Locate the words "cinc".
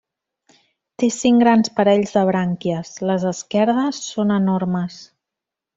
1.15-1.43